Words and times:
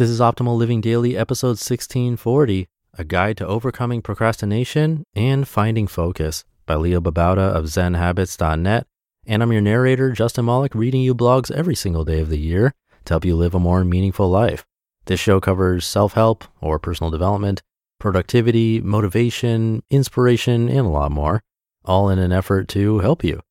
This 0.00 0.08
is 0.08 0.18
Optimal 0.18 0.56
Living 0.56 0.80
Daily, 0.80 1.14
episode 1.14 1.60
1640 1.60 2.66
A 2.94 3.04
Guide 3.04 3.36
to 3.36 3.46
Overcoming 3.46 4.00
Procrastination 4.00 5.04
and 5.14 5.46
Finding 5.46 5.86
Focus 5.86 6.42
by 6.64 6.76
Leo 6.76 7.02
Babauta 7.02 7.54
of 7.54 7.66
ZenHabits.net. 7.66 8.86
And 9.26 9.42
I'm 9.42 9.52
your 9.52 9.60
narrator, 9.60 10.10
Justin 10.12 10.46
Malik, 10.46 10.74
reading 10.74 11.02
you 11.02 11.14
blogs 11.14 11.50
every 11.50 11.74
single 11.74 12.06
day 12.06 12.18
of 12.20 12.30
the 12.30 12.38
year 12.38 12.72
to 13.04 13.12
help 13.12 13.26
you 13.26 13.36
live 13.36 13.54
a 13.54 13.60
more 13.60 13.84
meaningful 13.84 14.30
life. 14.30 14.64
This 15.04 15.20
show 15.20 15.38
covers 15.38 15.84
self 15.84 16.14
help 16.14 16.44
or 16.62 16.78
personal 16.78 17.10
development, 17.10 17.60
productivity, 17.98 18.80
motivation, 18.80 19.82
inspiration, 19.90 20.70
and 20.70 20.86
a 20.86 20.88
lot 20.88 21.12
more, 21.12 21.42
all 21.84 22.08
in 22.08 22.18
an 22.18 22.32
effort 22.32 22.68
to 22.68 23.00
help 23.00 23.22
you. 23.22 23.42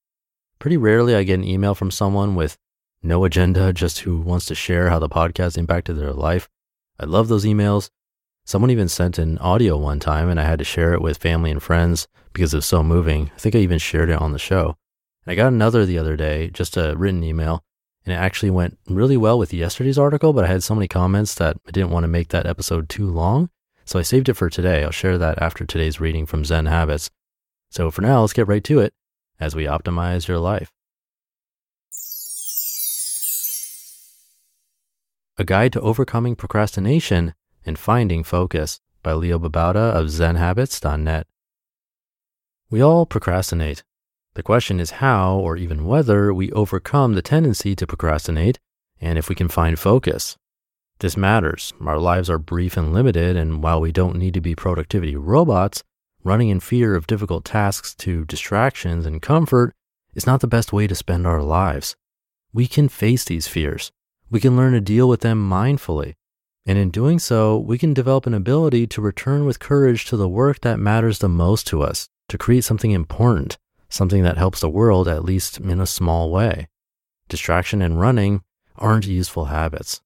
Pretty 0.58 0.78
rarely 0.78 1.14
I 1.14 1.22
get 1.22 1.36
an 1.36 1.44
email 1.44 1.76
from 1.76 1.92
someone 1.92 2.34
with 2.34 2.58
no 3.02 3.24
agenda, 3.26 3.72
just 3.74 4.00
who 4.00 4.18
wants 4.20 4.46
to 4.48 4.56
share 4.56 4.90
how 4.90 5.00
the 5.00 5.10
podcast 5.10 5.58
impacted 5.58 5.98
their 5.98 6.14
life. 6.14 6.50
I 7.00 7.06
love 7.06 7.28
those 7.28 7.46
emails. 7.46 7.90
Someone 8.46 8.72
even 8.72 8.90
sent 8.90 9.18
an 9.18 9.38
audio 9.38 9.78
one 9.78 10.00
time 10.00 10.30
and 10.30 10.40
I 10.40 10.44
had 10.44 10.60
to 10.60 10.66
share 10.66 10.94
it 10.94 11.02
with 11.02 11.18
family 11.18 11.52
and 11.52 11.62
friends 11.62 12.08
because 12.34 12.54
it 12.54 12.58
was 12.58 12.66
so 12.66 12.84
moving. 12.84 13.32
I 13.36 13.40
think 13.40 13.56
I 13.56 13.60
even 13.60 13.78
shared 13.78 14.10
it 14.10 14.20
on 14.20 14.34
the 14.34 14.40
show. 14.40 14.76
And 15.26 15.32
I 15.32 15.36
got 15.36 15.54
another 15.54 15.86
the 15.86 15.98
other 15.98 16.16
day, 16.16 16.50
just 16.50 16.76
a 16.76 16.96
written 16.98 17.24
email, 17.24 17.64
and 18.06 18.14
it 18.14 18.18
actually 18.18 18.50
went 18.50 18.78
really 18.88 19.18
well 19.18 19.38
with 19.38 19.54
yesterday's 19.54 20.00
article, 20.00 20.34
but 20.34 20.46
I 20.46 20.48
had 20.48 20.64
so 20.64 20.74
many 20.74 20.88
comments 20.88 21.36
that 21.36 21.58
I 21.68 21.72
didn't 21.72 21.92
want 21.92 22.06
to 22.06 22.08
make 22.08 22.30
that 22.30 22.48
episode 22.48 22.90
too 22.90 23.10
long. 23.10 23.50
So 23.86 24.00
I 24.00 24.04
saved 24.04 24.30
it 24.30 24.36
for 24.36 24.50
today. 24.50 24.84
I'll 24.84 24.92
share 24.92 25.18
that 25.18 25.42
after 25.42 25.66
today's 25.66 26.00
reading 26.00 26.26
from 26.26 26.46
Zen 26.46 26.66
Habits. 26.66 27.10
So 27.70 27.92
for 27.92 28.02
now, 28.02 28.22
let's 28.22 28.34
get 28.34 28.48
right 28.48 28.64
to 28.64 28.80
it 28.80 28.94
as 29.40 29.56
we 29.56 29.66
optimize 29.66 30.28
your 30.28 30.40
life. 30.40 30.72
A 35.40 35.46
Guide 35.46 35.72
to 35.72 35.80
Overcoming 35.80 36.36
Procrastination 36.36 37.34
and 37.66 37.80
Finding 37.80 38.26
Focus 38.26 38.82
by 39.02 39.14
Leo 39.14 39.40
Babauta 39.40 39.94
of 39.94 40.08
ZenHabits.net. 40.08 41.28
We 42.70 42.82
all 42.82 43.06
procrastinate. 43.06 43.86
The 44.34 44.44
question 44.44 44.82
is 44.82 45.00
how, 45.00 45.38
or 45.38 45.56
even 45.56 45.86
whether, 45.86 46.34
we 46.34 46.52
overcome 46.52 47.14
the 47.14 47.22
tendency 47.22 47.74
to 47.78 47.88
procrastinate 47.88 48.60
and 49.00 49.18
if 49.18 49.30
we 49.30 49.36
can 49.36 49.48
find 49.48 49.80
focus. 49.80 50.36
This 51.00 51.16
matters. 51.16 51.72
Our 51.80 52.00
lives 52.00 52.30
are 52.30 52.38
brief 52.38 52.76
and 52.76 52.94
limited, 52.94 53.38
and 53.38 53.64
while 53.64 53.80
we 53.80 53.94
don't 53.94 54.18
need 54.18 54.34
to 54.34 54.42
be 54.42 54.56
productivity 54.56 55.16
robots, 55.16 55.86
running 56.22 56.50
in 56.50 56.60
fear 56.60 56.96
of 56.96 57.08
difficult 57.08 57.46
tasks 57.46 57.96
to 57.96 58.26
distractions 58.26 59.06
and 59.06 59.22
comfort 59.22 59.74
is 60.14 60.28
not 60.28 60.42
the 60.42 60.48
best 60.48 60.74
way 60.74 60.86
to 60.86 60.96
spend 60.96 61.26
our 61.26 61.42
lives. 61.42 61.96
We 62.52 62.68
can 62.68 62.90
face 62.90 63.24
these 63.24 63.48
fears 63.48 63.94
we 64.30 64.40
can 64.40 64.56
learn 64.56 64.74
to 64.74 64.82
deal 64.82 65.10
with 65.10 65.22
them 65.22 65.50
mindfully. 65.50 66.16
And 66.66 66.78
in 66.78 66.92
doing 66.92 67.20
so, 67.20 67.58
we 67.58 67.78
can 67.78 67.94
develop 67.94 68.28
an 68.28 68.34
ability 68.34 68.86
to 68.88 69.02
return 69.02 69.46
with 69.46 69.60
courage 69.60 70.06
to 70.06 70.18
the 70.18 70.30
work 70.30 70.62
that 70.62 70.80
matters 70.80 71.20
the 71.20 71.30
most 71.30 71.66
to 71.68 71.82
us, 71.82 72.10
to 72.28 72.38
create 72.38 72.64
something 72.64 72.92
important, 72.92 73.58
something 73.90 74.24
that 74.24 74.38
helps 74.38 74.60
the 74.60 74.70
world 74.70 75.08
at 75.08 75.24
least 75.24 75.60
in 75.60 75.80
a 75.82 75.88
small 75.88 76.32
way. 76.32 76.68
Distraction 77.28 77.82
and 77.82 78.00
running 78.00 78.44
aren't 78.76 79.08
useful 79.08 79.46
habits. 79.46 80.02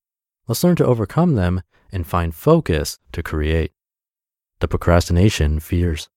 Let's 0.47 0.63
learn 0.63 0.75
to 0.77 0.85
overcome 0.85 1.35
them 1.35 1.61
and 1.91 2.07
find 2.07 2.33
focus 2.33 2.99
to 3.11 3.23
create. 3.23 3.71
The 4.59 4.67
procrastination 4.67 5.59
fears. 5.59 6.09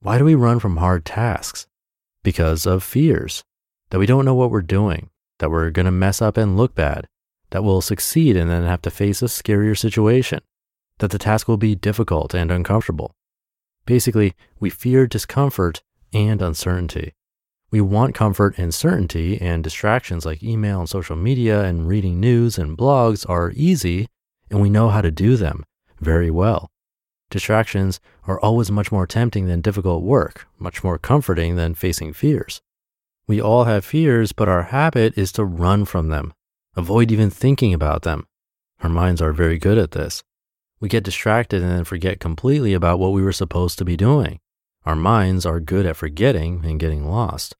Why 0.00 0.18
do 0.18 0.24
we 0.24 0.34
run 0.34 0.60
from 0.60 0.76
hard 0.76 1.04
tasks? 1.04 1.66
Because 2.22 2.66
of 2.66 2.82
fears 2.82 3.44
that 3.90 3.98
we 3.98 4.06
don't 4.06 4.24
know 4.24 4.34
what 4.34 4.50
we're 4.50 4.62
doing, 4.62 5.10
that 5.38 5.50
we're 5.50 5.70
going 5.70 5.86
to 5.86 5.92
mess 5.92 6.20
up 6.20 6.36
and 6.36 6.56
look 6.56 6.74
bad, 6.74 7.06
that 7.50 7.64
will 7.64 7.80
succeed 7.80 8.36
and 8.36 8.50
then 8.50 8.64
have 8.64 8.82
to 8.82 8.90
face 8.90 9.22
a 9.22 9.26
scarier 9.26 9.76
situation, 9.76 10.40
that 10.98 11.10
the 11.10 11.18
task 11.18 11.48
will 11.48 11.56
be 11.56 11.74
difficult 11.74 12.34
and 12.34 12.50
uncomfortable. 12.50 13.14
Basically, 13.86 14.34
we 14.60 14.70
fear 14.70 15.06
discomfort 15.06 15.82
and 16.12 16.40
uncertainty. 16.40 17.14
We 17.70 17.80
want 17.80 18.14
comfort 18.14 18.56
and 18.56 18.72
certainty, 18.72 19.40
and 19.40 19.64
distractions 19.64 20.24
like 20.24 20.42
email 20.42 20.80
and 20.80 20.88
social 20.88 21.16
media 21.16 21.64
and 21.64 21.88
reading 21.88 22.20
news 22.20 22.56
and 22.56 22.78
blogs 22.78 23.28
are 23.28 23.52
easy, 23.56 24.08
and 24.48 24.60
we 24.60 24.70
know 24.70 24.90
how 24.90 25.00
to 25.00 25.10
do 25.10 25.36
them 25.36 25.64
very 26.00 26.30
well. 26.30 26.70
Distractions 27.30 27.98
are 28.28 28.38
always 28.40 28.70
much 28.70 28.92
more 28.92 29.08
tempting 29.08 29.46
than 29.46 29.60
difficult 29.60 30.04
work, 30.04 30.46
much 30.58 30.84
more 30.84 30.98
comforting 30.98 31.56
than 31.56 31.74
facing 31.74 32.12
fears. 32.12 32.62
We 33.26 33.40
all 33.40 33.64
have 33.64 33.84
fears, 33.84 34.32
but 34.32 34.48
our 34.48 34.64
habit 34.64 35.18
is 35.18 35.32
to 35.32 35.44
run 35.44 35.84
from 35.84 36.08
them, 36.10 36.32
Avoid 36.76 37.12
even 37.12 37.30
thinking 37.30 37.72
about 37.72 38.02
them. 38.02 38.26
Our 38.80 38.90
minds 38.90 39.22
are 39.22 39.32
very 39.32 39.58
good 39.58 39.78
at 39.78 39.92
this. 39.92 40.22
We 40.80 40.88
get 40.88 41.04
distracted 41.04 41.62
and 41.62 41.70
then 41.70 41.84
forget 41.84 42.20
completely 42.20 42.74
about 42.74 42.98
what 42.98 43.12
we 43.12 43.22
were 43.22 43.32
supposed 43.32 43.78
to 43.78 43.84
be 43.84 43.96
doing. 43.96 44.40
Our 44.84 44.96
minds 44.96 45.46
are 45.46 45.60
good 45.60 45.86
at 45.86 45.96
forgetting 45.96 46.64
and 46.64 46.80
getting 46.80 47.08
lost. 47.08 47.54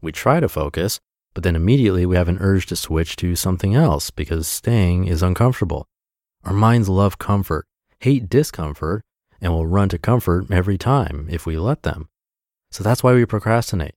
We 0.00 0.12
try 0.12 0.40
to 0.40 0.48
focus, 0.48 1.00
but 1.34 1.42
then 1.42 1.56
immediately 1.56 2.06
we 2.06 2.16
have 2.16 2.28
an 2.28 2.38
urge 2.40 2.66
to 2.66 2.76
switch 2.76 3.16
to 3.16 3.36
something 3.36 3.74
else 3.74 4.10
because 4.10 4.46
staying 4.48 5.06
is 5.06 5.22
uncomfortable. 5.22 5.86
Our 6.44 6.54
minds 6.54 6.88
love 6.88 7.18
comfort, 7.18 7.66
hate 7.98 8.30
discomfort, 8.30 9.02
and 9.40 9.52
will 9.52 9.66
run 9.66 9.88
to 9.90 9.98
comfort 9.98 10.50
every 10.50 10.78
time 10.78 11.26
if 11.30 11.44
we 11.44 11.58
let 11.58 11.82
them. 11.82 12.08
So 12.70 12.84
that's 12.84 13.02
why 13.02 13.14
we 13.14 13.26
procrastinate. 13.26 13.94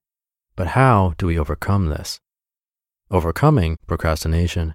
But 0.56 0.68
how 0.68 1.14
do 1.18 1.28
we 1.28 1.40
overcome 1.40 1.88
this? 1.88 2.20
Overcoming 3.14 3.78
procrastination. 3.86 4.74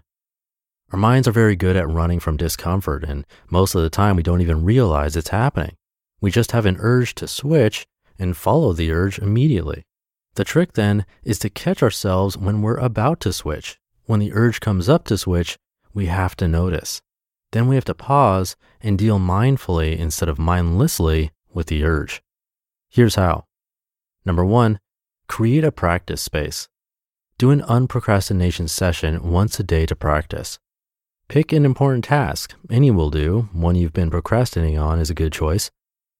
Our 0.92 0.98
minds 0.98 1.26
are 1.26 1.32
very 1.32 1.56
good 1.56 1.74
at 1.74 1.90
running 1.90 2.20
from 2.20 2.36
discomfort, 2.36 3.02
and 3.02 3.26
most 3.50 3.74
of 3.74 3.82
the 3.82 3.90
time 3.90 4.14
we 4.14 4.22
don't 4.22 4.40
even 4.40 4.64
realize 4.64 5.16
it's 5.16 5.30
happening. 5.30 5.74
We 6.20 6.30
just 6.30 6.52
have 6.52 6.64
an 6.64 6.76
urge 6.78 7.16
to 7.16 7.26
switch 7.26 7.84
and 8.16 8.36
follow 8.36 8.72
the 8.72 8.92
urge 8.92 9.18
immediately. 9.18 9.82
The 10.36 10.44
trick 10.44 10.74
then 10.74 11.04
is 11.24 11.40
to 11.40 11.50
catch 11.50 11.82
ourselves 11.82 12.38
when 12.38 12.62
we're 12.62 12.76
about 12.76 13.18
to 13.22 13.32
switch. 13.32 13.80
When 14.06 14.20
the 14.20 14.32
urge 14.32 14.60
comes 14.60 14.88
up 14.88 15.02
to 15.06 15.18
switch, 15.18 15.58
we 15.92 16.06
have 16.06 16.36
to 16.36 16.46
notice. 16.46 17.02
Then 17.50 17.66
we 17.66 17.74
have 17.74 17.86
to 17.86 17.94
pause 17.94 18.54
and 18.80 18.96
deal 18.96 19.18
mindfully 19.18 19.98
instead 19.98 20.28
of 20.28 20.38
mindlessly 20.38 21.32
with 21.52 21.66
the 21.66 21.82
urge. 21.82 22.22
Here's 22.88 23.16
how. 23.16 23.46
Number 24.24 24.44
one, 24.44 24.78
create 25.26 25.64
a 25.64 25.72
practice 25.72 26.22
space. 26.22 26.68
Do 27.38 27.52
an 27.52 27.60
unprocrastination 27.60 28.68
session 28.68 29.30
once 29.30 29.60
a 29.60 29.62
day 29.62 29.86
to 29.86 29.94
practice. 29.94 30.58
Pick 31.28 31.52
an 31.52 31.64
important 31.64 32.02
task, 32.02 32.56
any 32.68 32.90
will 32.90 33.10
do. 33.10 33.48
One 33.52 33.76
you've 33.76 33.92
been 33.92 34.10
procrastinating 34.10 34.76
on 34.76 34.98
is 34.98 35.08
a 35.08 35.14
good 35.14 35.32
choice. 35.32 35.70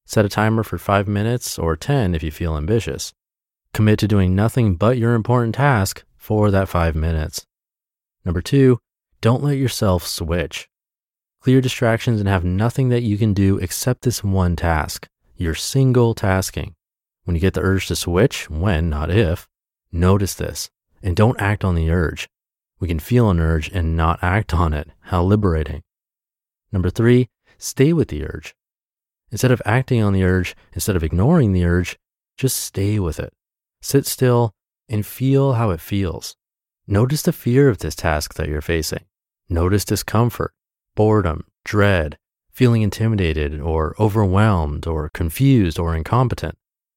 Set 0.07 0.25
a 0.25 0.29
timer 0.29 0.63
for 0.63 0.79
five 0.79 1.09
minutes 1.09 1.59
or 1.59 1.75
10 1.75 2.15
if 2.15 2.23
you 2.23 2.31
feel 2.31 2.57
ambitious. 2.57 3.13
Commit 3.75 3.99
to 3.99 4.07
doing 4.07 4.37
nothing 4.37 4.77
but 4.77 4.97
your 4.97 5.15
important 5.15 5.57
task 5.57 6.05
for 6.17 6.53
that 6.53 6.69
five 6.69 6.95
minutes. 6.95 7.45
Number 8.25 8.41
two, 8.41 8.79
don't 9.21 9.43
let 9.43 9.59
yourself 9.59 10.07
switch. 10.07 10.69
Clear 11.41 11.61
distractions 11.61 12.21
and 12.21 12.29
have 12.29 12.45
nothing 12.45 12.91
that 12.91 13.03
you 13.03 13.19
can 13.19 13.35
do 13.35 13.59
except 13.59 14.03
this 14.03 14.23
one 14.23 14.55
task. 14.55 15.09
You're 15.37 15.57
single 15.57 16.15
tasking. 16.15 16.77
When 17.25 17.35
you 17.35 17.41
get 17.41 17.55
the 17.55 17.61
urge 17.61 17.89
to 17.89 17.97
switch, 17.97 18.49
when, 18.49 18.89
not 18.89 19.11
if, 19.11 19.49
notice 19.91 20.35
this 20.35 20.71
and 21.03 21.17
don't 21.17 21.41
act 21.41 21.65
on 21.65 21.75
the 21.75 21.91
urge. 21.91 22.29
We 22.81 22.89
can 22.89 22.99
feel 22.99 23.31
an 23.31 23.41
urge 23.41 23.69
and 23.71 23.97
not 23.97 24.19
act 24.23 24.55
on 24.55 24.73
it. 24.73 24.91
How 25.01 25.23
liberating. 25.23 25.83
Number 26.71 26.91
three, 26.91 27.29
stay 27.57 27.93
with 27.93 28.09
the 28.09 28.25
urge. 28.25 28.55
Instead 29.31 29.51
of 29.51 29.63
acting 29.65 30.03
on 30.03 30.13
the 30.13 30.25
urge, 30.25 30.55
instead 30.73 30.97
of 30.97 31.05
ignoring 31.05 31.53
the 31.53 31.65
urge, 31.65 31.99
just 32.37 32.57
stay 32.57 32.99
with 32.99 33.19
it. 33.19 33.33
Sit 33.83 34.07
still 34.07 34.55
and 34.89 35.05
feel 35.05 35.55
how 35.55 35.71
it 35.71 35.81
feels. 35.81 36.37
Notice 36.87 37.23
the 37.23 37.33
fear 37.33 37.69
of 37.69 37.79
this 37.79 37.95
task 37.95 38.35
that 38.35 38.49
you're 38.49 38.61
facing. 38.61 39.05
Notice 39.49 39.85
discomfort, 39.85 40.53
boredom, 40.95 41.45
dread, 41.65 42.17
feeling 42.51 42.83
intimidated 42.83 43.61
or 43.61 43.95
overwhelmed 44.01 44.87
or 44.87 45.11
confused 45.11 45.79
or 45.79 45.95
incompetent. 45.95 46.57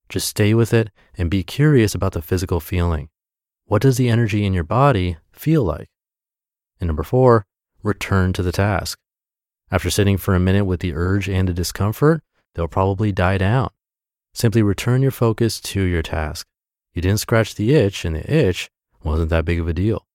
Just 0.09 0.27
stay 0.27 0.53
with 0.53 0.73
it 0.73 0.89
and 1.17 1.29
be 1.29 1.43
curious 1.43 1.93
about 1.93 2.13
the 2.13 2.21
physical 2.21 2.59
feeling. 2.59 3.09
What 3.71 3.81
does 3.81 3.95
the 3.95 4.09
energy 4.09 4.43
in 4.43 4.51
your 4.51 4.65
body 4.65 5.15
feel 5.31 5.63
like? 5.63 5.87
And 6.81 6.87
number 6.87 7.03
four, 7.03 7.45
return 7.81 8.33
to 8.33 8.43
the 8.43 8.51
task. 8.51 8.99
After 9.71 9.89
sitting 9.89 10.17
for 10.17 10.35
a 10.35 10.41
minute 10.41 10.65
with 10.65 10.81
the 10.81 10.93
urge 10.93 11.29
and 11.29 11.47
the 11.47 11.53
discomfort, 11.53 12.21
they'll 12.53 12.67
probably 12.67 13.13
die 13.13 13.37
down. 13.37 13.69
Simply 14.33 14.61
return 14.61 15.01
your 15.01 15.11
focus 15.11 15.61
to 15.61 15.83
your 15.83 16.01
task. 16.01 16.45
You 16.93 17.01
didn't 17.01 17.21
scratch 17.21 17.55
the 17.55 17.73
itch, 17.73 18.03
and 18.03 18.13
the 18.13 18.29
itch 18.29 18.69
wasn't 19.05 19.29
that 19.29 19.45
big 19.45 19.61
of 19.61 19.69
a 19.69 19.73
deal. 19.73 20.05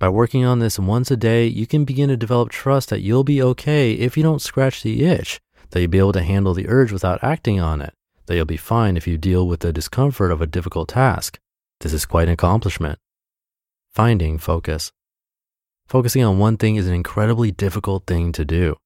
By 0.00 0.08
working 0.08 0.44
on 0.44 0.58
this 0.58 0.76
once 0.76 1.12
a 1.12 1.16
day, 1.16 1.46
you 1.46 1.68
can 1.68 1.84
begin 1.84 2.08
to 2.08 2.16
develop 2.16 2.50
trust 2.50 2.88
that 2.88 3.02
you'll 3.02 3.22
be 3.22 3.40
okay 3.40 3.92
if 3.92 4.16
you 4.16 4.24
don't 4.24 4.42
scratch 4.42 4.82
the 4.82 5.04
itch, 5.04 5.40
that 5.70 5.80
you'll 5.80 5.90
be 5.90 5.98
able 5.98 6.12
to 6.14 6.22
handle 6.22 6.54
the 6.54 6.68
urge 6.68 6.90
without 6.90 7.22
acting 7.22 7.60
on 7.60 7.82
it, 7.82 7.94
that 8.26 8.34
you'll 8.34 8.46
be 8.46 8.56
fine 8.56 8.96
if 8.96 9.06
you 9.06 9.16
deal 9.16 9.46
with 9.46 9.60
the 9.60 9.72
discomfort 9.72 10.32
of 10.32 10.42
a 10.42 10.46
difficult 10.48 10.88
task. 10.88 11.38
This 11.80 11.94
is 11.94 12.04
quite 12.04 12.28
an 12.28 12.34
accomplishment. 12.34 12.98
Finding 13.90 14.36
focus. 14.36 14.92
Focusing 15.86 16.22
on 16.22 16.38
one 16.38 16.58
thing 16.58 16.76
is 16.76 16.86
an 16.86 16.92
incredibly 16.92 17.50
difficult 17.50 18.06
thing 18.06 18.32
to 18.32 18.44
do. 18.44 18.76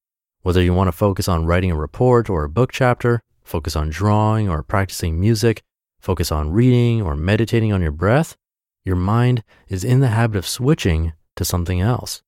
Whether 0.43 0.63
you 0.63 0.73
want 0.73 0.89
to 0.89 0.93
focus 0.93 1.27
on 1.27 1.45
writing 1.45 1.73
a 1.73 1.77
report 1.77 2.31
or 2.31 2.45
a 2.45 2.49
book 2.49 2.71
chapter, 2.71 3.21
focus 3.43 3.75
on 3.75 3.91
drawing 3.91 4.49
or 4.49 4.63
practicing 4.63 5.19
music, 5.19 5.63
focus 5.99 6.31
on 6.31 6.53
reading 6.53 7.03
or 7.03 7.17
meditating 7.17 7.73
on 7.73 7.83
your 7.83 7.91
breath, 7.91 8.37
your 8.85 8.97
mind 8.97 9.43
is 9.69 9.83
in 9.83 9.99
the 9.99 10.09
habit 10.09 10.37
of 10.37 10.47
switching 10.47 11.15
to 11.35 11.45
something 11.45 11.81
else. 11.81 12.23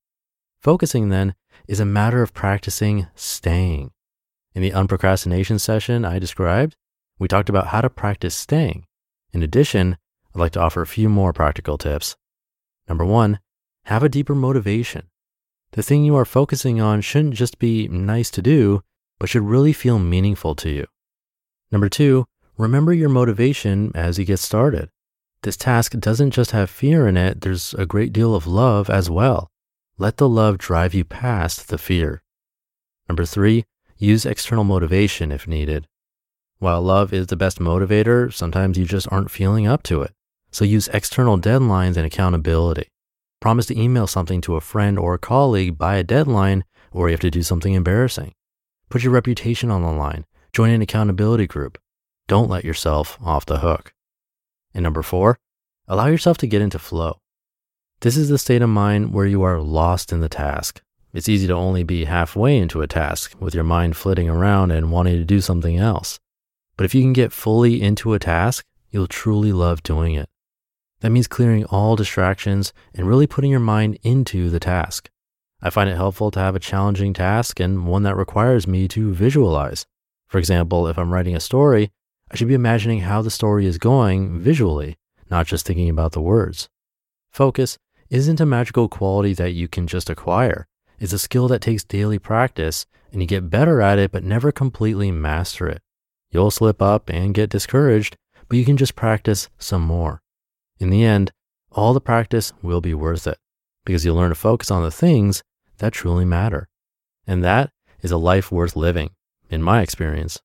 Focusing 0.60 1.10
then 1.10 1.36
is 1.68 1.78
a 1.78 1.84
matter 1.84 2.22
of 2.22 2.34
practicing 2.34 3.06
staying. 3.14 3.92
In 4.52 4.62
the 4.62 4.72
unprocrastination 4.72 5.60
session 5.60 6.04
I 6.04 6.18
described, 6.18 6.74
we 7.20 7.28
talked 7.28 7.48
about 7.48 7.68
how 7.68 7.82
to 7.82 7.90
practice 7.90 8.34
staying. 8.34 8.86
In 9.32 9.44
addition, 9.44 9.96
I'd 10.36 10.40
like 10.40 10.52
to 10.52 10.60
offer 10.60 10.82
a 10.82 10.86
few 10.86 11.08
more 11.08 11.32
practical 11.32 11.78
tips. 11.78 12.14
Number 12.90 13.06
one, 13.06 13.38
have 13.84 14.02
a 14.02 14.08
deeper 14.10 14.34
motivation. 14.34 15.04
The 15.70 15.82
thing 15.82 16.04
you 16.04 16.14
are 16.14 16.26
focusing 16.26 16.78
on 16.78 17.00
shouldn't 17.00 17.36
just 17.36 17.58
be 17.58 17.88
nice 17.88 18.30
to 18.32 18.42
do, 18.42 18.82
but 19.18 19.30
should 19.30 19.44
really 19.44 19.72
feel 19.72 19.98
meaningful 19.98 20.54
to 20.56 20.68
you. 20.68 20.88
Number 21.72 21.88
two, 21.88 22.26
remember 22.58 22.92
your 22.92 23.08
motivation 23.08 23.92
as 23.94 24.18
you 24.18 24.26
get 24.26 24.38
started. 24.38 24.90
This 25.40 25.56
task 25.56 25.92
doesn't 25.92 26.32
just 26.32 26.50
have 26.50 26.68
fear 26.68 27.08
in 27.08 27.16
it, 27.16 27.40
there's 27.40 27.72
a 27.72 27.86
great 27.86 28.12
deal 28.12 28.34
of 28.34 28.46
love 28.46 28.90
as 28.90 29.08
well. 29.08 29.50
Let 29.96 30.18
the 30.18 30.28
love 30.28 30.58
drive 30.58 30.92
you 30.92 31.06
past 31.06 31.68
the 31.68 31.78
fear. 31.78 32.22
Number 33.08 33.24
three, 33.24 33.64
use 33.96 34.26
external 34.26 34.64
motivation 34.64 35.32
if 35.32 35.48
needed. 35.48 35.88
While 36.58 36.82
love 36.82 37.14
is 37.14 37.28
the 37.28 37.36
best 37.36 37.58
motivator, 37.58 38.30
sometimes 38.30 38.76
you 38.76 38.84
just 38.84 39.10
aren't 39.10 39.30
feeling 39.30 39.66
up 39.66 39.82
to 39.84 40.02
it. 40.02 40.12
So 40.56 40.64
use 40.64 40.88
external 40.88 41.38
deadlines 41.38 41.98
and 41.98 42.06
accountability. 42.06 42.88
Promise 43.42 43.66
to 43.66 43.78
email 43.78 44.06
something 44.06 44.40
to 44.40 44.56
a 44.56 44.62
friend 44.62 44.98
or 44.98 45.12
a 45.12 45.18
colleague 45.18 45.76
by 45.76 45.96
a 45.96 46.02
deadline, 46.02 46.64
or 46.90 47.08
you 47.08 47.12
have 47.12 47.20
to 47.20 47.30
do 47.30 47.42
something 47.42 47.74
embarrassing. 47.74 48.32
Put 48.88 49.02
your 49.02 49.12
reputation 49.12 49.70
on 49.70 49.82
the 49.82 49.90
line. 49.90 50.24
Join 50.54 50.70
an 50.70 50.80
accountability 50.80 51.46
group. 51.46 51.76
Don't 52.26 52.48
let 52.48 52.64
yourself 52.64 53.18
off 53.22 53.44
the 53.44 53.58
hook. 53.58 53.92
And 54.72 54.82
number 54.82 55.02
four, 55.02 55.36
allow 55.88 56.06
yourself 56.06 56.38
to 56.38 56.46
get 56.46 56.62
into 56.62 56.78
flow. 56.78 57.18
This 58.00 58.16
is 58.16 58.30
the 58.30 58.38
state 58.38 58.62
of 58.62 58.70
mind 58.70 59.12
where 59.12 59.26
you 59.26 59.42
are 59.42 59.60
lost 59.60 60.10
in 60.10 60.20
the 60.22 60.30
task. 60.30 60.80
It's 61.12 61.28
easy 61.28 61.46
to 61.48 61.52
only 61.52 61.82
be 61.82 62.06
halfway 62.06 62.56
into 62.56 62.80
a 62.80 62.86
task 62.86 63.34
with 63.38 63.54
your 63.54 63.64
mind 63.64 63.98
flitting 63.98 64.30
around 64.30 64.70
and 64.70 64.90
wanting 64.90 65.18
to 65.18 65.24
do 65.26 65.42
something 65.42 65.76
else. 65.76 66.18
But 66.78 66.86
if 66.86 66.94
you 66.94 67.02
can 67.02 67.12
get 67.12 67.30
fully 67.30 67.82
into 67.82 68.14
a 68.14 68.18
task, 68.18 68.64
you'll 68.90 69.06
truly 69.06 69.52
love 69.52 69.82
doing 69.82 70.14
it. 70.14 70.30
That 71.00 71.10
means 71.10 71.28
clearing 71.28 71.64
all 71.66 71.96
distractions 71.96 72.72
and 72.94 73.06
really 73.06 73.26
putting 73.26 73.50
your 73.50 73.60
mind 73.60 73.98
into 74.02 74.48
the 74.50 74.60
task. 74.60 75.10
I 75.60 75.70
find 75.70 75.88
it 75.88 75.96
helpful 75.96 76.31
to 76.31 76.40
have 76.40 76.54
a 76.54 76.60
challenging 76.60 77.12
task 77.12 77.60
and 77.60 77.87
one 77.87 78.02
that 78.04 78.16
requires 78.16 78.66
me 78.66 78.88
to 78.88 79.12
visualize. 79.12 79.87
For 80.28 80.38
example, 80.38 80.87
if 80.88 80.98
I'm 80.98 81.12
writing 81.12 81.37
a 81.37 81.40
story, 81.40 81.90
I 82.31 82.37
should 82.37 82.48
be 82.48 82.54
imagining 82.54 83.00
how 83.00 83.22
the 83.22 83.31
story 83.31 83.66
is 83.66 83.78
going 83.78 84.40
visually, 84.40 84.96
not 85.31 85.46
just 85.46 85.66
thinking 85.66 85.88
about 85.88 86.12
the 86.12 86.20
words. 86.20 86.69
Focus 87.31 87.78
isn't 88.10 88.40
a 88.40 88.46
magical 88.46 88.88
quality 88.88 89.32
that 89.34 89.52
you 89.52 89.69
can 89.69 89.87
just 89.87 90.10
acquire. 90.10 90.66
It's 90.99 91.12
a 91.12 91.19
skill 91.19 91.49
that 91.49 91.60
takes 91.60 91.84
daily 91.84 92.19
practice 92.19 92.87
and 93.12 93.20
you 93.20 93.26
get 93.26 93.50
better 93.50 93.81
at 93.81 93.99
it, 93.99 94.12
but 94.12 94.25
never 94.25 94.50
completely 94.50 95.10
master 95.10 95.69
it. 95.69 95.82
You'll 96.31 96.50
slip 96.50 96.82
up 96.82 97.08
and 97.08 97.34
get 97.34 97.50
discouraged, 97.50 98.16
but 98.49 98.58
you 98.58 98.64
can 98.64 98.76
just 98.76 98.96
practice 98.96 99.49
some 99.58 99.82
more. 99.82 100.22
In 100.78 100.90
the 100.90 101.05
end, 101.05 101.32
all 101.70 101.94
the 101.94 102.00
practice 102.00 102.52
will 102.62 102.81
be 102.81 102.94
worth 102.94 103.26
it 103.26 103.38
because 103.84 104.05
you'll 104.05 104.17
learn 104.17 104.31
to 104.31 104.34
focus 104.34 104.70
on 104.70 104.82
the 104.82 104.90
things 104.90 105.43
that 105.78 105.93
truly 105.93 106.25
matter. 106.25 106.69
And 107.26 107.43
that 107.44 107.70
is 108.02 108.11
a 108.11 108.17
life 108.17 108.52
worth 108.52 108.76
living, 108.76 109.11
in 109.50 109.62
my 109.62 109.81
experience. 109.82 110.40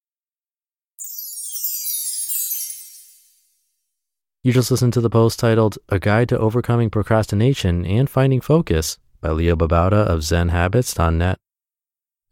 You 4.43 4.51
just 4.51 4.71
listened 4.71 4.93
to 4.93 5.01
the 5.01 5.09
post 5.09 5.39
titled 5.39 5.77
A 5.89 5.99
Guide 5.99 6.29
to 6.29 6.39
Overcoming 6.39 6.89
Procrastination 6.89 7.85
and 7.85 8.09
Finding 8.09 8.41
Focus 8.41 8.97
by 9.21 9.29
Leo 9.29 9.55
Babauta 9.55 10.03
of 10.07 10.21
ZenHabits.net. 10.21 11.37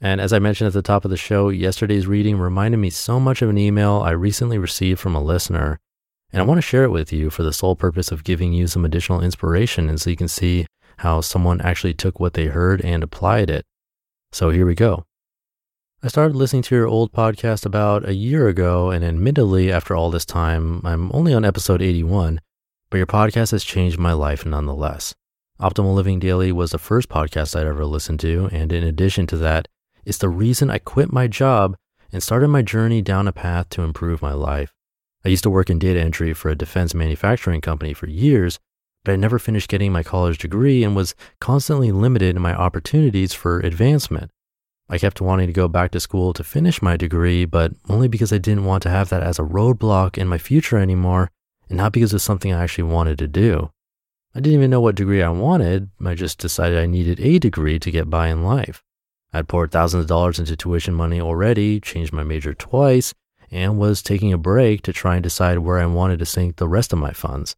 And 0.02 0.20
as 0.20 0.34
I 0.34 0.40
mentioned 0.40 0.68
at 0.68 0.74
the 0.74 0.82
top 0.82 1.06
of 1.06 1.12
the 1.12 1.18
show, 1.18 1.50
yesterday's 1.50 2.08
reading 2.08 2.38
reminded 2.38 2.78
me 2.78 2.90
so 2.90 3.20
much 3.20 3.42
of 3.42 3.50
an 3.50 3.58
email 3.58 4.02
I 4.04 4.12
recently 4.12 4.58
received 4.58 5.00
from 5.00 5.14
a 5.14 5.22
listener. 5.22 5.80
And 6.32 6.42
I 6.42 6.46
want 6.46 6.58
to 6.58 6.62
share 6.62 6.84
it 6.84 6.92
with 6.92 7.12
you 7.12 7.30
for 7.30 7.44
the 7.44 7.54
sole 7.54 7.76
purpose 7.76 8.12
of 8.12 8.24
giving 8.24 8.54
you 8.54 8.68
some 8.68 8.86
additional 8.86 9.22
inspiration 9.22 9.90
and 9.90 10.00
so 10.00 10.10
you 10.10 10.16
can 10.16 10.28
see 10.28 10.66
how 10.98 11.22
someone 11.22 11.62
actually 11.62 11.94
took 11.94 12.20
what 12.20 12.34
they 12.34 12.48
heard 12.48 12.82
and 12.82 13.04
applied 13.04 13.50
it. 13.50 13.66
So 14.32 14.50
here 14.50 14.66
we 14.66 14.76
go. 14.76 15.06
I 16.04 16.08
started 16.08 16.36
listening 16.36 16.62
to 16.64 16.76
your 16.76 16.88
old 16.88 17.12
podcast 17.12 17.66
about 17.66 18.08
a 18.08 18.14
year 18.14 18.48
ago, 18.48 18.90
and 18.90 19.04
admittedly, 19.04 19.70
after 19.70 19.96
all 19.96 20.10
this 20.10 20.24
time, 20.24 20.82
I'm 20.86 21.12
only 21.14 21.34
on 21.34 21.44
episode 21.44 21.82
81, 21.82 22.40
but 22.90 22.98
your 22.98 23.06
podcast 23.06 23.52
has 23.52 23.66
changed 23.66 24.00
my 24.00 24.14
life 24.14 24.46
nonetheless. 24.46 25.14
Optimal 25.60 25.94
Living 25.94 26.20
Daily 26.20 26.54
was 26.54 26.72
the 26.72 26.78
first 26.78 27.10
podcast 27.10 27.54
I'd 27.54 27.68
ever 27.68 27.84
listened 27.84 28.22
to, 28.22 28.50
and 28.54 28.72
in 28.72 28.82
addition 28.86 29.28
to 29.28 29.38
that, 29.38 29.68
it's 30.06 30.20
the 30.20 30.30
reason 30.30 30.70
I 30.70 30.78
quit 30.78 31.12
my 31.12 31.28
job 31.28 31.76
and 32.14 32.24
started 32.24 32.48
my 32.48 32.62
journey 32.62 33.02
down 33.02 33.28
a 33.28 33.34
path 33.34 33.68
to 33.72 33.82
improve 33.82 34.22
my 34.22 34.32
life. 34.32 34.74
I 35.26 35.30
used 35.30 35.44
to 35.44 35.50
work 35.50 35.70
in 35.70 35.80
data 35.80 36.00
entry 36.00 36.34
for 36.34 36.50
a 36.50 36.56
defense 36.56 36.94
manufacturing 36.94 37.62
company 37.62 37.94
for 37.94 38.08
years, 38.08 38.60
but 39.04 39.12
I 39.12 39.16
never 39.16 39.40
finished 39.40 39.70
getting 39.70 39.92
my 39.92 40.04
college 40.04 40.38
degree 40.38 40.84
and 40.84 40.96
was 40.96 41.16
constantly 41.40 41.92
limited 41.92 42.36
in 42.36 42.42
my 42.42 42.54
opportunities 42.54 43.34
for 43.34 43.60
advancement. 43.60 44.32
I 44.90 44.98
kept 44.98 45.22
wanting 45.22 45.48
to 45.48 45.54
go 45.54 45.68
back 45.68 45.92
to 45.92 46.00
school 46.00 46.34
to 46.34 46.44
finish 46.44 46.82
my 46.82 46.98
degree, 46.98 47.46
but 47.46 47.74
only 47.90 48.08
because 48.08 48.34
I 48.34 48.40
didn't 48.40 48.66
want 48.66 48.82
to 48.84 48.90
have 48.90 49.10
that 49.10 49.22
as 49.22 49.38
a 49.38 49.44
roadblock 49.44 50.18
in 50.18 50.28
my 50.28 50.38
future 50.38 50.78
anymore, 50.78 51.30
and 51.70 51.78
not 51.78 51.92
because 51.92 52.14
it's 52.14 52.24
something 52.24 52.52
I 52.52 52.64
actually 52.64 52.86
wanted 52.86 53.20
to 53.20 53.28
do. 53.28 53.72
I 54.34 54.40
didn't 54.40 54.58
even 54.58 54.72
know 54.72 54.82
what 54.82 54.96
degree 54.96 55.22
I 55.22 55.30
wanted, 55.30 55.90
I 56.04 56.16
just 56.16 56.40
decided 56.40 56.80
I 56.80 56.86
needed 56.86 57.20
a 57.20 57.40
degree 57.40 57.78
to 57.78 57.92
get 57.92 58.10
by 58.10 58.30
in 58.30 58.44
life. 58.44 58.84
I'd 59.32 59.48
poured 59.48 59.72
thousands 59.72 60.04
of 60.04 60.08
dollars 60.08 60.40
into 60.40 60.56
tuition 60.56 60.96
money 60.96 61.22
already, 61.22 61.80
changed 61.80 62.12
my 62.12 62.24
major 62.24 62.54
twice, 62.54 63.14
and 63.52 63.78
was 63.78 64.02
taking 64.02 64.34
a 64.34 64.38
break 64.38 64.82
to 64.84 64.94
try 64.94 65.16
and 65.16 65.24
decide 65.24 65.60
where 65.60 65.80
I 65.80 65.86
wanted 65.86 66.20
to 66.20 66.26
sink 66.26 66.56
the 66.56 66.68
rest 66.68 66.94
of 66.94 67.00
my 67.00 67.12
funds. 67.12 67.56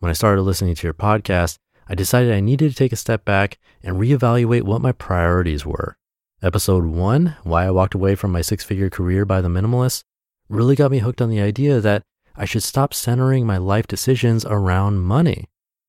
When 0.00 0.10
I 0.10 0.14
started 0.14 0.42
listening 0.42 0.74
to 0.74 0.86
your 0.86 0.94
podcast, 0.94 1.56
I 1.88 1.94
decided 1.94 2.32
I 2.32 2.40
needed 2.40 2.70
to 2.70 2.76
take 2.76 2.92
a 2.92 2.96
step 2.96 3.24
back 3.24 3.58
and 3.82 3.96
reevaluate 3.96 4.62
what 4.62 4.80
my 4.80 4.92
priorities 4.92 5.66
were. 5.66 5.96
Episode 6.42 6.84
1, 6.84 7.36
Why 7.42 7.66
I 7.66 7.70
Walked 7.70 7.94
Away 7.94 8.14
from 8.14 8.32
My 8.32 8.40
Six 8.40 8.64
Figure 8.64 8.88
Career 8.88 9.24
by 9.24 9.40
the 9.40 9.48
Minimalist, 9.48 10.04
really 10.48 10.74
got 10.74 10.90
me 10.90 11.00
hooked 11.00 11.20
on 11.20 11.30
the 11.30 11.40
idea 11.40 11.80
that 11.80 12.02
I 12.34 12.44
should 12.44 12.62
stop 12.62 12.94
centering 12.94 13.44
my 13.44 13.58
life 13.58 13.86
decisions 13.86 14.46
around 14.46 15.00
money. 15.00 15.48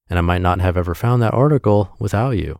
And 0.09 0.19
I 0.19 0.21
might 0.21 0.41
not 0.41 0.59
have 0.59 0.75
ever 0.75 0.93
found 0.93 1.21
that 1.21 1.33
article 1.33 1.95
without 1.99 2.31
you. 2.31 2.59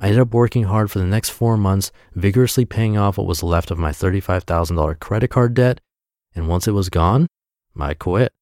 I 0.00 0.06
ended 0.06 0.20
up 0.20 0.34
working 0.34 0.64
hard 0.64 0.90
for 0.90 0.98
the 0.98 1.04
next 1.04 1.28
four 1.28 1.56
months, 1.56 1.92
vigorously 2.14 2.64
paying 2.64 2.96
off 2.96 3.18
what 3.18 3.26
was 3.26 3.42
left 3.42 3.70
of 3.70 3.78
my 3.78 3.90
$35,000 3.90 4.98
credit 4.98 5.28
card 5.28 5.54
debt. 5.54 5.80
And 6.34 6.48
once 6.48 6.68
it 6.68 6.72
was 6.72 6.88
gone, 6.88 7.26
I 7.78 7.94
quit. 7.94 8.32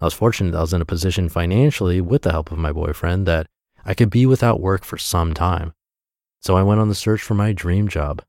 I 0.00 0.04
was 0.04 0.14
fortunate 0.14 0.54
I 0.54 0.60
was 0.60 0.72
in 0.72 0.80
a 0.80 0.86
position 0.86 1.28
financially 1.28 2.00
with 2.00 2.22
the 2.22 2.32
help 2.32 2.52
of 2.52 2.58
my 2.58 2.72
boyfriend 2.72 3.26
that 3.26 3.46
I 3.84 3.94
could 3.94 4.10
be 4.10 4.26
without 4.26 4.60
work 4.60 4.84
for 4.84 4.98
some 4.98 5.34
time. 5.34 5.72
So 6.40 6.56
I 6.56 6.62
went 6.62 6.80
on 6.80 6.88
the 6.88 6.94
search 6.94 7.20
for 7.20 7.34
my 7.34 7.52
dream 7.52 7.88
job. 7.88 8.22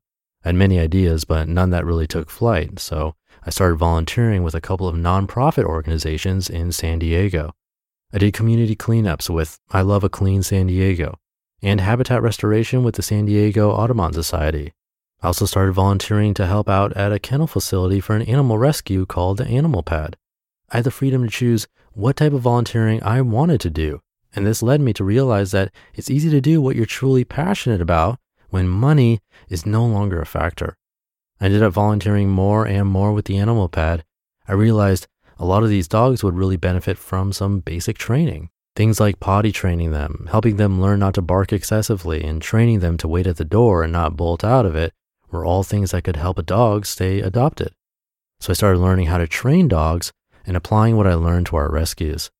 I 0.44 0.48
had 0.48 0.56
many 0.56 0.78
ideas, 0.78 1.24
but 1.24 1.48
none 1.48 1.70
that 1.70 1.84
really 1.84 2.06
took 2.06 2.30
flight. 2.30 2.80
So 2.80 3.14
I 3.44 3.50
started 3.50 3.76
volunteering 3.76 4.42
with 4.42 4.54
a 4.54 4.60
couple 4.60 4.88
of 4.88 4.96
nonprofit 4.96 5.64
organizations 5.64 6.50
in 6.50 6.72
San 6.72 6.98
Diego. 6.98 7.52
I 8.12 8.18
did 8.18 8.34
community 8.34 8.74
cleanups 8.74 9.30
with 9.30 9.58
I 9.70 9.82
Love 9.82 10.02
a 10.02 10.08
Clean 10.08 10.42
San 10.42 10.66
Diego 10.66 11.18
and 11.62 11.80
habitat 11.80 12.22
restoration 12.22 12.82
with 12.82 12.96
the 12.96 13.02
San 13.02 13.26
Diego 13.26 13.70
Audubon 13.70 14.12
Society. 14.12 14.72
I 15.22 15.26
also 15.26 15.44
started 15.44 15.72
volunteering 15.72 16.32
to 16.34 16.46
help 16.46 16.66
out 16.66 16.96
at 16.96 17.12
a 17.12 17.18
kennel 17.18 17.46
facility 17.46 18.00
for 18.00 18.16
an 18.16 18.22
animal 18.22 18.56
rescue 18.56 19.04
called 19.04 19.36
the 19.36 19.46
Animal 19.46 19.82
Pad. 19.82 20.16
I 20.70 20.76
had 20.76 20.84
the 20.84 20.90
freedom 20.90 21.22
to 21.24 21.30
choose 21.30 21.68
what 21.92 22.16
type 22.16 22.32
of 22.32 22.40
volunteering 22.40 23.02
I 23.02 23.20
wanted 23.20 23.60
to 23.60 23.70
do, 23.70 24.00
and 24.34 24.46
this 24.46 24.62
led 24.62 24.80
me 24.80 24.94
to 24.94 25.04
realize 25.04 25.50
that 25.50 25.72
it's 25.94 26.08
easy 26.08 26.30
to 26.30 26.40
do 26.40 26.62
what 26.62 26.74
you're 26.74 26.86
truly 26.86 27.24
passionate 27.24 27.82
about 27.82 28.18
when 28.48 28.66
money 28.66 29.20
is 29.50 29.66
no 29.66 29.84
longer 29.84 30.22
a 30.22 30.26
factor. 30.26 30.78
I 31.38 31.46
ended 31.46 31.62
up 31.62 31.74
volunteering 31.74 32.30
more 32.30 32.66
and 32.66 32.88
more 32.88 33.12
with 33.12 33.26
the 33.26 33.36
animal 33.36 33.68
pad. 33.68 34.04
I 34.48 34.54
realized 34.54 35.06
a 35.38 35.44
lot 35.44 35.62
of 35.62 35.68
these 35.68 35.88
dogs 35.88 36.24
would 36.24 36.34
really 36.34 36.56
benefit 36.56 36.96
from 36.96 37.34
some 37.34 37.60
basic 37.60 37.98
training. 37.98 38.48
Things 38.74 39.00
like 39.00 39.20
potty 39.20 39.52
training 39.52 39.90
them, 39.90 40.28
helping 40.30 40.56
them 40.56 40.80
learn 40.80 41.00
not 41.00 41.12
to 41.14 41.22
bark 41.22 41.52
excessively, 41.52 42.24
and 42.24 42.40
training 42.40 42.80
them 42.80 42.96
to 42.98 43.08
wait 43.08 43.26
at 43.26 43.36
the 43.36 43.44
door 43.44 43.82
and 43.82 43.92
not 43.92 44.16
bolt 44.16 44.44
out 44.44 44.64
of 44.64 44.74
it 44.74 44.94
were 45.30 45.44
all 45.44 45.62
things 45.62 45.90
that 45.90 46.04
could 46.04 46.16
help 46.16 46.38
a 46.38 46.42
dog 46.42 46.86
stay 46.86 47.20
adopted. 47.20 47.72
So 48.40 48.50
I 48.50 48.54
started 48.54 48.78
learning 48.80 49.06
how 49.06 49.18
to 49.18 49.26
train 49.26 49.68
dogs 49.68 50.12
and 50.46 50.56
applying 50.56 50.96
what 50.96 51.06
I 51.06 51.14
learned 51.14 51.46
to 51.46 51.56
our 51.56 51.70
rescues. 51.70 52.30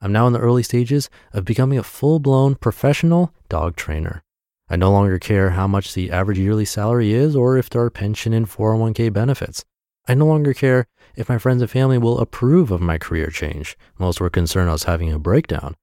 I'm 0.00 0.12
now 0.12 0.26
in 0.26 0.32
the 0.32 0.38
early 0.38 0.62
stages 0.62 1.10
of 1.32 1.44
becoming 1.44 1.78
a 1.78 1.82
full 1.82 2.20
blown 2.20 2.54
professional 2.54 3.32
dog 3.48 3.76
trainer. 3.76 4.22
I 4.70 4.76
no 4.76 4.92
longer 4.92 5.18
care 5.18 5.50
how 5.50 5.66
much 5.66 5.94
the 5.94 6.10
average 6.10 6.38
yearly 6.38 6.66
salary 6.66 7.12
is 7.12 7.34
or 7.34 7.56
if 7.56 7.70
there 7.70 7.82
are 7.82 7.90
pension 7.90 8.32
and 8.32 8.46
401k 8.46 9.12
benefits. 9.12 9.64
I 10.06 10.14
no 10.14 10.26
longer 10.26 10.54
care 10.54 10.86
if 11.16 11.28
my 11.28 11.38
friends 11.38 11.62
and 11.62 11.70
family 11.70 11.98
will 11.98 12.18
approve 12.18 12.70
of 12.70 12.80
my 12.80 12.98
career 12.98 13.28
change. 13.28 13.76
Most 13.98 14.20
were 14.20 14.30
concerned 14.30 14.68
I 14.68 14.72
was 14.72 14.84
having 14.84 15.12
a 15.12 15.18
breakdown. 15.18 15.74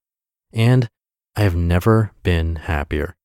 And 0.54 0.90
I 1.36 1.42
have 1.42 1.56
never 1.56 2.12
been 2.24 2.56
happier. 2.56 3.16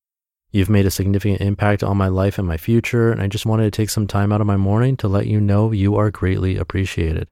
You've 0.52 0.71
made 0.71 0.87
a 0.87 0.90
significant 0.90 1.40
impact 1.40 1.85
on 1.85 1.97
my 1.97 2.09
life 2.09 2.38
and 2.38 2.47
my 2.47 2.57
future, 2.57 3.12
and 3.12 3.23
I 3.23 3.28
just 3.28 3.47
wanted 3.47 3.64
to 3.64 3.71
take 3.71 3.90
some 3.90 4.07
time 4.07 4.33
out 4.33 4.40
of 4.40 4.47
my 4.47 4.57
morning 4.57 4.97
to 4.99 5.09
let 5.09 5.26
you 5.26 5.40
know 5.40 5.71
you 5.71 5.97
are 5.97 6.11
greatly 6.11 6.57
appreciated. 6.57 7.28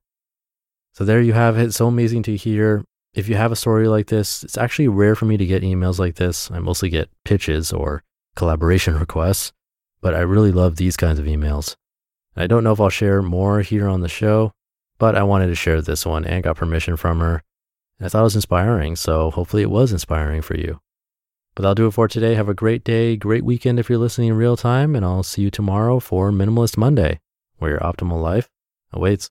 So 0.93 1.05
there 1.05 1.21
you 1.21 1.33
have 1.33 1.59
it. 1.59 1.75
So 1.75 1.89
amazing 1.89 2.23
to 2.25 2.37
hear. 2.37 2.85
If 3.15 3.29
you 3.29 3.35
have 3.35 3.51
a 3.51 3.57
story 3.57 3.89
like 3.89 4.07
this, 4.07 4.45
it's 4.45 4.59
actually 4.59 4.89
rare 4.89 5.17
for 5.17 5.25
me 5.25 5.37
to 5.37 5.47
get 5.47 5.63
emails 5.63 5.99
like 5.99 6.15
this. 6.15 6.51
I 6.51 6.61
mostly 6.61 6.91
get 6.91 7.11
pitches 7.25 7.73
or 7.73 8.05
collaboration 8.37 8.97
requests, 8.99 9.53
but 10.01 10.15
I 10.15 10.21
really 10.21 10.53
love 10.53 10.77
these 10.77 10.97
kinds 10.97 11.19
of 11.19 11.27
emails. 11.27 11.75
I 12.37 12.47
don't 12.47 12.63
know 12.63 12.73
if 12.73 12.81
I'll 12.81 12.89
share 12.89 13.21
more 13.21 13.63
here 13.63 13.89
on 13.89 14.01
the 14.01 14.09
show, 14.09 14.53
but 14.99 15.17
I 15.17 15.25
wanted 15.25 15.49
to 15.49 15.57
share 15.57 15.83
this 15.83 16.07
one 16.07 16.25
and 16.25 16.45
got 16.45 16.57
permission 16.57 16.97
from 16.97 17.19
her. 17.19 17.43
I 18.01 18.09
thought 18.09 18.21
it 18.21 18.25
was 18.25 18.37
inspiring, 18.37 18.95
so 18.95 19.33
hopefully 19.33 19.63
it 19.63 19.71
was 19.71 19.91
inspiring 19.91 20.43
for 20.43 20.57
you. 20.57 20.81
But 21.59 21.63
that'll 21.63 21.75
do 21.75 21.87
it 21.89 21.91
for 21.91 22.07
today. 22.07 22.37
Have 22.37 22.49
a 22.49 22.55
great 22.55 22.85
day, 22.85 23.17
great 23.17 23.45
weekend 23.45 23.81
if 23.81 23.89
you're 23.89 23.99
listening 23.99 24.29
in 24.29 24.37
real 24.37 24.57
time, 24.57 24.95
and 24.95 25.05
I'll 25.05 25.25
see 25.25 25.43
you 25.43 25.51
tomorrow 25.51 25.99
for 25.99 26.31
Minimalist 26.31 26.77
Monday, 26.77 27.19
where 27.57 27.73
your 27.73 27.81
optimal 27.81 28.23
life 28.23 28.49
awaits. 28.93 29.27